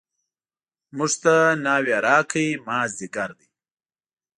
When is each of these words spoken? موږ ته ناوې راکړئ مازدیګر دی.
موږ 0.97 1.11
ته 1.23 1.35
ناوې 1.63 1.95
راکړئ 2.05 2.49
مازدیګر 2.67 3.29
دی. 3.39 3.47